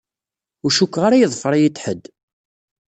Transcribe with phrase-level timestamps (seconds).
[0.63, 2.03] Ur cukkeɣ ara iḍfer-iyi-d ḥedd.